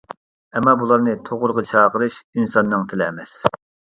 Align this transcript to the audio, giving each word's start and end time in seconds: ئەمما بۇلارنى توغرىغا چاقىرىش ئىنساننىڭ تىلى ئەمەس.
ئەمما 0.59 0.71
بۇلارنى 0.83 1.13
توغرىغا 1.27 1.65
چاقىرىش 1.73 2.17
ئىنساننىڭ 2.37 2.87
تىلى 2.95 3.05
ئەمەس. 3.11 3.35